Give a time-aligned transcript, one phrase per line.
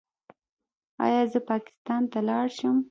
[1.05, 2.77] ایا زه پاکستان ته لاړ شم؟